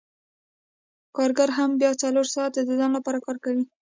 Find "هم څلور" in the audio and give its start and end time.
1.93-2.27